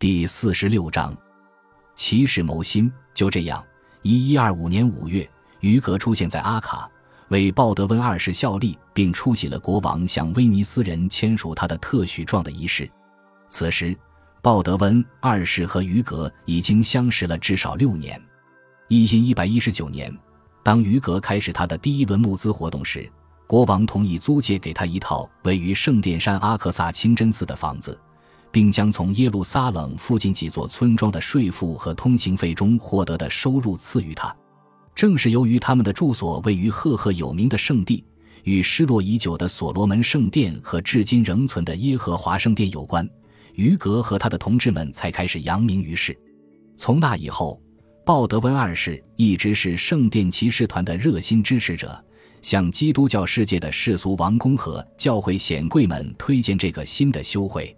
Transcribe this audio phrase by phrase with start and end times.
[0.00, 1.14] 第四十六章，
[1.94, 2.90] 骑士谋心。
[3.12, 3.62] 就这样，
[4.00, 5.28] 一一二五年五月，
[5.60, 6.90] 于格出现在阿卡，
[7.28, 12.90] 为鲍德温二世效力，并出席了国王向威尼斯人签署他的特许状的仪式。
[13.46, 13.94] 此时，
[14.40, 18.18] 鲍德温二世和于格已经相识了至少六年。
[18.88, 20.10] 一因一百一十九年，
[20.62, 23.06] 当于格开始他的第一轮募资活动时，
[23.46, 28.00] 国王同意租借给他一套位于圣殿山阿克萨清真寺的房子。
[28.52, 34.34] 并将从耶路撒冷附近几座村庄的税赋和通行费中获得的收入赐予他。
[34.94, 38.04] 正是由于他们的住所位于赫赫有名的圣地，
[38.44, 43.08] 与失落已久的所罗门圣殿和至今仍存的耶和华圣殿有关，
[43.54, 46.18] 于格和他的同志们才开始扬名于世。
[46.76, 47.60] 从那以后，
[48.04, 52.02] 鲍德温二世一直是圣殿骑士团的热心支持者，
[52.42, 57.74] 向基督教世界的世俗王公和教会显贵们推荐这个新的修会。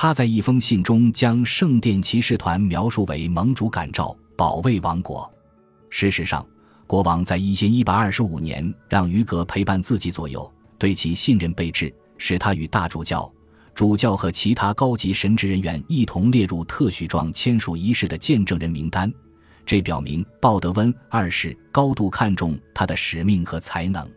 [0.00, 5.28] 他在一封信中将圣殿骑士团描述为盟主感召，保卫王国。
[5.90, 6.46] 事实上，
[6.86, 13.28] 国王在一千一百二十五年让于格陪伴自己左右，对其信任备至，使他与大主教、
[13.74, 19.12] 主教和其他高级神职人员一同列入特许状签署仪式的见证人名单。
[19.66, 24.08] 这表明鲍德温二世高度看重他的使命和才能。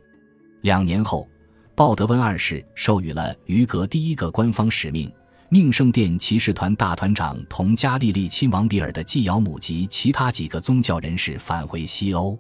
[0.62, 1.28] 两年后，
[1.74, 5.12] 鲍德温二世授予了于格第一个官方使命。
[5.54, 12.40] 命圣殿骑士团大团长同加利利亲王比尔的继尧母及其他几个宗教人士返回西欧。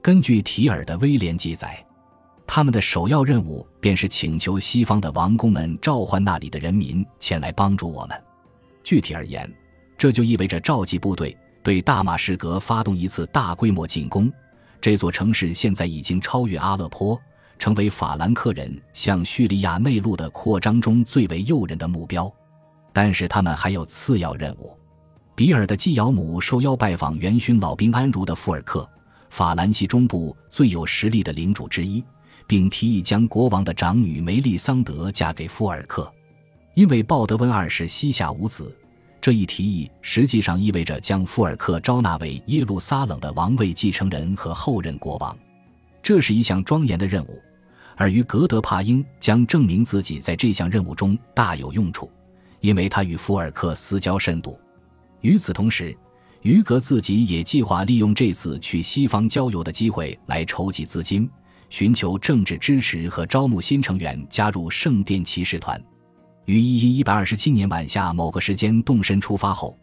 [0.00, 1.84] 根据提尔的威廉记载，
[2.46, 8.18] 他们的首要任务便是请求西方的王公们召唤那里的人民前来帮助我们。
[8.82, 9.46] 具体而言，
[9.98, 14.32] 这就意味着召集部队对大马士革发动一次大规模进攻。
[14.80, 17.20] 这座城市现在已经超越阿勒颇，
[17.58, 22.32] 成为法兰克人向叙利亚内陆的扩张中最为诱人的目标。
[22.96, 24.74] 但是他们还有次要任务。
[25.34, 28.88] 比尔的继尧母受邀拜访元勋老兵安茹的富尔克，
[29.28, 32.02] 法兰西中部最有实力的领主之一，
[32.46, 36.10] 并提议将国王的长女梅丽桑德嫁给富尔克。
[36.72, 38.74] 因为鲍德温二世膝下无子，
[39.20, 45.36] 这一提议实际上意味着将富尔克招纳为耶路撒冷的王位继承人和后任国王。
[46.02, 47.38] 这是一项庄严的任务，
[47.94, 52.10] 而于格德帕英将证明自己在这项任务中大有用处。
[52.66, 54.58] 因为他与福尔克私交甚笃，
[55.20, 55.96] 与此同时，
[56.42, 61.30] 于格自己也计划利用这次去西方郊游的机会来筹集资金，
[61.70, 65.80] 寻求政治支持和招募新成员加入圣殿骑士团。
[66.46, 69.78] 于一一一百二十七年晚夏某个时间动身出发后，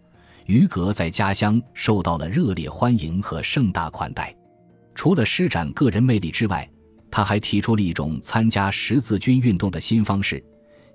[0.45, 4.35] 于格在家乡受到了热烈欢迎和盛大款待。
[4.93, 6.69] 除了施展个人魅力之外，
[7.09, 10.43] 他还提出了一种参加十字军运动的新方式。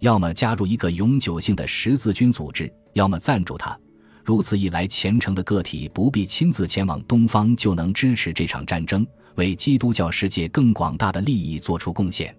[0.01, 3.79] 要么加入一个永久性的十字军组织，要么赞助他。
[4.25, 12.37] 如此一来，虔诚的个体不必亲自前往东方，就能支持这场战争，为基督教世界更广大的利益做出贡献。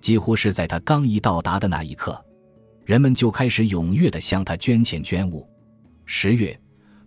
[0.00, 2.22] 几乎是在他刚一到达的那一刻，
[2.84, 5.48] 人们就开始踊跃地向他捐钱捐物。
[6.04, 6.58] 十月，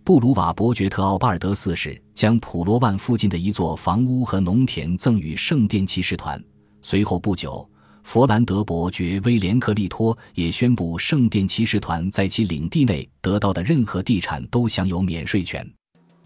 [0.02, 6.42] 布鲁瓦伯爵特奥巴尔德四世将普罗万附近的一座房屋和农田赠与圣殿骑士团。
[6.82, 7.68] 随后不久。
[8.06, 15.68] 佛兰德伯爵威廉克利托也宣布，圣殿骑士团在其领地内得到的任何地产都享有免税权。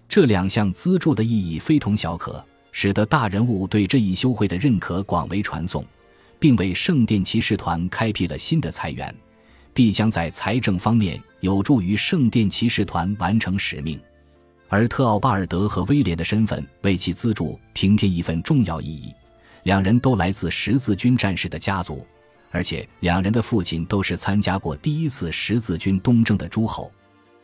[0.06, 5.82] 这两项资助的意义非同小可，使得大人物对这一修会的认可广为传颂，
[6.38, 9.12] 并为圣殿骑士团开辟了新的财源，
[9.72, 13.98] 必将在财政方面有助于圣殿骑士团完成使命。
[14.68, 19.10] 而特奥巴尔德和威廉的身份为其资助平添一份重要意义。
[19.64, 22.06] 两人都来自十字军战士的家族，
[22.50, 26.90] 而且两人的父亲都是参加过第一次十字军东征的诸侯。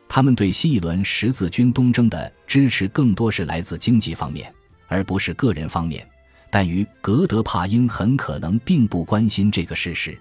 [0.09, 4.53] 他们对新一轮十字军东征的支持更多是来自经济方面，
[4.87, 6.07] 而不是个人方面。
[6.49, 10.17] 但于格德帕英很可能并不关心这个事实。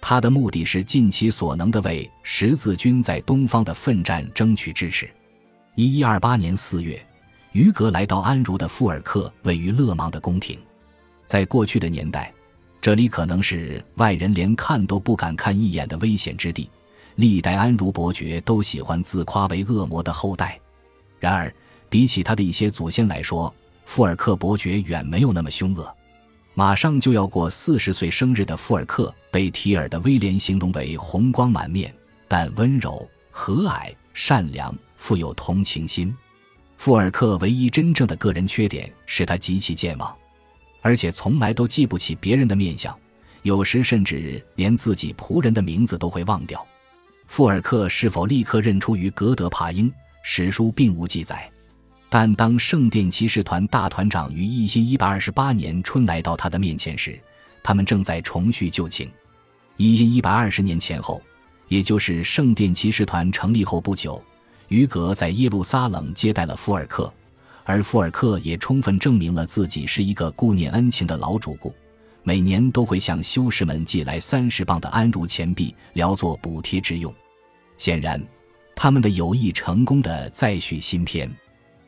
[0.00, 5.10] 他的目的是尽其所能地为十字军在东方的奋战争取支持。
[5.74, 7.04] 一一二八年四月，
[7.50, 10.56] 于格来到安茹的富尔克位于勒芒的宫廷。
[11.26, 12.32] 在过去的年代，
[12.80, 16.70] 这里可能是外人连看都不敢看一眼的危险之地。
[17.16, 20.58] 历代安茹伯爵都喜欢自夸为恶魔的后代。
[21.18, 21.52] 然而，
[21.88, 23.52] 比起他的一些祖先来说，
[23.84, 25.92] 富尔克伯爵远没有那么凶恶。
[26.54, 31.92] 马上就要过四十岁生日的富尔克被提尔的威廉形容为红光满面，
[32.28, 36.14] 但温柔、和蔼、善良、富有同情心。
[36.76, 40.14] 富尔克唯一真正的个人缺点是他极其健忘。
[40.86, 42.96] 而且从来都记不起别人的面相，
[43.42, 46.64] 有时甚至连自己仆人的名字都会忘掉。
[47.26, 49.92] 富尔克是否立刻认出于格德帕英，
[50.22, 51.50] 史书并无记载。
[52.08, 57.18] 但当圣殿骑士团大团长于一千一百二十八年春来到他的面前时，
[57.64, 59.10] 他们正在重叙旧情。
[59.76, 61.20] 一千一百二十年前后，
[61.66, 64.22] 也就是圣殿骑士团成立后不久，
[64.68, 67.12] 于格在耶路撒冷接待了富尔克，
[67.66, 71.74] 而富尔克也充分证明了自己是一个顾念恩情的老主顾，
[72.22, 77.12] 每年都会向修士们寄来三十磅的安茹钱币，聊作补贴之用。
[77.76, 78.22] 显然，
[78.76, 81.28] 他们的友谊成功的再续新篇。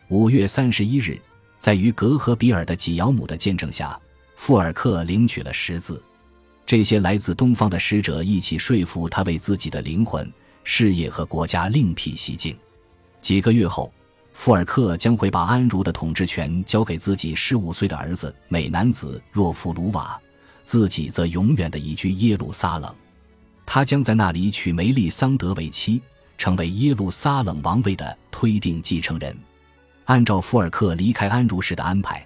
[0.08, 1.16] 五月三十一日，
[1.60, 3.98] 在于格和比尔的几养母的见证下，
[4.34, 6.02] 富尔克领取了十字。
[6.66, 10.30] 这些来自东方的使者一起说服他为自己的灵魂、
[10.64, 12.56] 事业和国家另辟蹊径。
[13.20, 13.92] 几个月后，
[14.38, 20.16] 富尔克将会把安茹的统治权交给自己十五岁的儿子美男子若弗鲁瓦，
[20.62, 22.94] 自己则永远的移居耶路撒冷。
[23.66, 26.00] 他将在那里娶梅丽桑德为妻，
[26.38, 29.36] 成为耶路撒冷王位的推定继承人。
[30.04, 32.24] 按照富尔克离开安茹时的安排，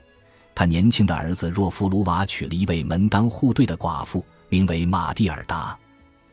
[0.54, 5.74] 他年轻的儿子若弗鲁瓦娶了一位门当户对的寡妇，名为玛蒂尔达。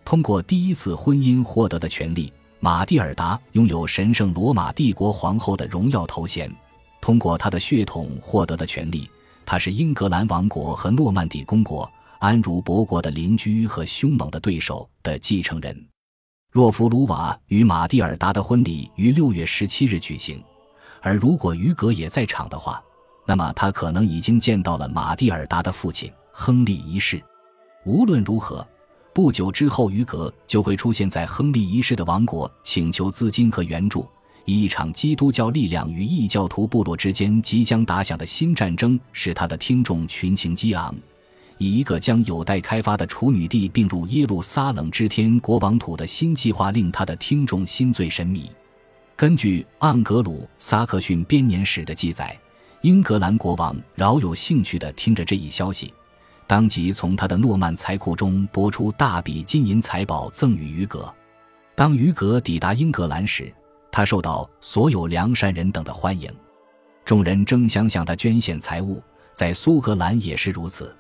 [0.04, 6.53] 通过第一次婚姻获得的权利，玛蒂尔达拥有神圣罗马帝国皇后的荣耀头衔。
[7.00, 9.09] 通过他的血统获得的权利，
[9.45, 11.89] 他是英格兰王国和诺曼底公国
[12.19, 15.88] 安茹伯国的邻居和凶猛的对手的继承人。
[16.51, 20.44] 若弗鲁瓦与玛蒂尔达的婚礼于六月十七日举行。
[21.01, 22.83] 而如果于格也在场的话，
[23.25, 27.23] 那么他可能已经见到了马蒂尔达的父亲亨利一世。
[27.85, 28.67] 无论如何，
[29.13, 34.07] 不久之后，于格就会出现在亨利一世的王国，请求资金和援助，
[34.45, 40.95] 以一场基督教力量与异教徒部落之间即将打响的新战争，使他的听众群情激昂。
[41.57, 48.50] 以一个将有待开发的处女地并入耶路撒冷之天国王土的新计划，令他的听众心醉神迷。
[49.17, 52.39] 根据《盎格鲁撒克逊编年史》的记载，
[52.81, 55.94] 英格兰国王饶有兴趣地听着这一消息，
[56.50, 61.13] 当即从他的诺曼财库中拨出大笔金银财宝赠予于格。
[61.75, 63.54] 当于格抵达英格兰时，
[63.92, 66.28] 他受到所有良善人等的欢迎，
[67.06, 69.00] 众人争相向他捐献财物，
[69.31, 70.92] 在苏格兰也是如此。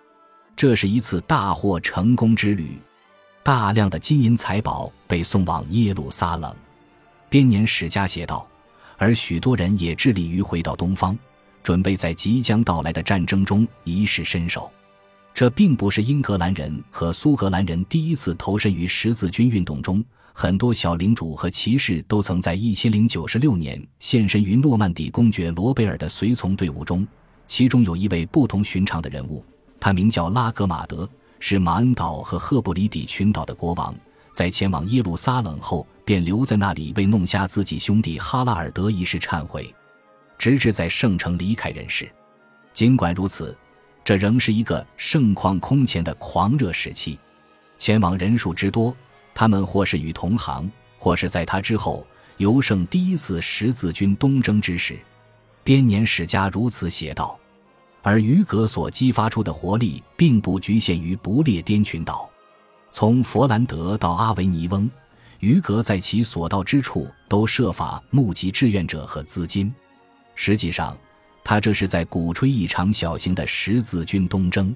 [0.55, 2.77] 这是一次大获成功之旅，
[3.41, 6.55] 大量的金银财宝被送往耶路撒冷。
[7.27, 8.47] 编年史家写道，
[8.97, 11.17] 而许多人也致力于回到东方，
[11.63, 14.71] 准备在即将到来的战争中一试身手。
[15.39, 20.03] 这并不是英格兰人和苏格兰人第一次投身于十字军运动中，
[20.33, 27.07] 很多小领主和骑士都曾在一千零九十六年献身于诺曼底公爵罗贝尔的随从队伍中。
[27.47, 29.41] 其中有一位不同寻常的人物，
[29.79, 31.09] 他名叫拉格马德，
[31.39, 33.95] 是马恩岛和赫布里底群岛的国王。
[34.33, 39.73] 在前往耶路撒冷后，便留在那里为弄瞎自己兄弟哈拉尔德一事忏悔，
[40.37, 42.11] 直至在圣城离开人世。
[42.73, 43.57] 尽管如此，
[44.09, 47.19] 这仍是一个盛况空前的狂热时期。
[47.77, 48.91] 前往人数之多，
[49.35, 50.67] 他们或是与同行，
[50.97, 52.03] 或是在他之后
[52.37, 54.97] 尤胜第一次十字军东征之时。
[55.63, 57.39] 编年史家如此写道。
[58.01, 62.27] 而于格所激发出的活力，并不局限于不列颠群岛。
[62.89, 64.89] 从佛兰德到阿维尼翁，
[65.37, 69.71] 于格在其所到之处都设法募集志愿者和资金。
[70.33, 70.97] 实际上，
[71.49, 74.75] 他这是在鼓吹一场小型的十字军东征。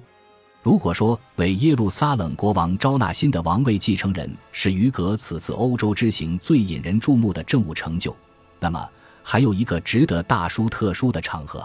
[0.60, 8.16] 如果说为耶路撒冷国王招纳新的王位继承人是于格此次欧洲之行最引人注目的政务成就，
[8.58, 8.90] 那么
[9.22, 11.64] 还有一个值得大书特书的场合。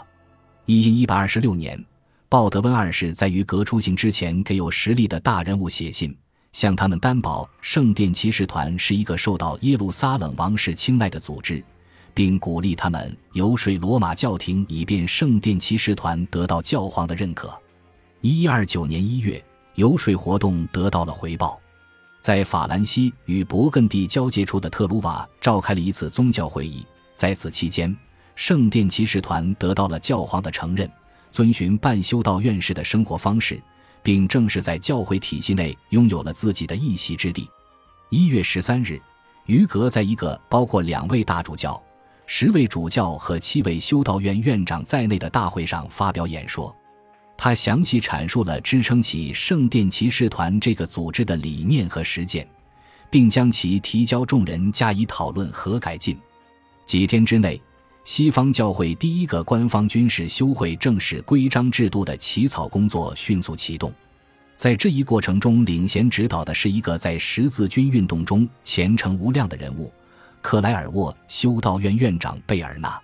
[0.67, 1.83] 一一百二十六年，
[2.29, 6.15] 鲍德温二世在于格出行之前给有实力的大人物写信。
[6.51, 11.63] 向他们担保，圣殿骑士团是一个受到耶路撒冷王室青睐的组织，
[12.19, 17.57] 并鼓励他们游说罗马教廷，以便圣殿骑士团得到教皇的认可。
[18.19, 19.41] 一二九年一月，
[19.75, 21.57] 游说活动得到了回报，
[22.19, 26.85] 在法兰西与勃艮第交界处的特鲁瓦召开了一次宗教会议。
[27.15, 27.95] 在此期间，
[28.35, 30.91] 圣殿骑士团得到了教皇的承认，
[31.31, 33.57] 遵循半修道院士的生活方式。
[34.03, 37.49] 并正式在教会体系内拥有了自己的一席之地。
[38.09, 39.01] 一月十三日，
[39.45, 41.81] 于格在一个包括两位大主教、
[42.31, 46.73] 十位主教和七位修道院院长在内的大会上发表演说。
[47.35, 52.47] 他详细阐述了支撑起圣殿骑士团这个组织的理念和实践，
[53.09, 56.15] 并将其提交众人加以讨论和改进。
[56.85, 57.59] 几天之内。
[58.05, 63.93] 西方教会第一个官方军事修会正式规章制度的起草工作迅速启动。
[64.55, 69.91] 在这一过程中，领衔指导的是一个在十字军运动中前程无量的人物——
[70.41, 72.99] 克莱尔沃修道院院长贝尔纳。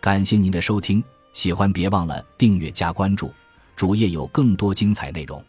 [0.00, 3.32] 感谢您的收听，喜欢别忘了订阅加关注，
[3.76, 5.44] 主页有更多精彩内容。